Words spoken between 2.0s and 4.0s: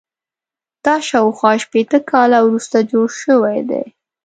کاله وروسته جوړ شوی دی.